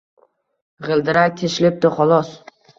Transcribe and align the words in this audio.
Gʻildirak 0.87 1.39
teshilibdi, 1.43 1.95
xolos 2.01 2.37